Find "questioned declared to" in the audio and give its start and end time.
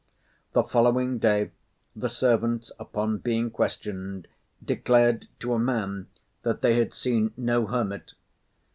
3.51-5.53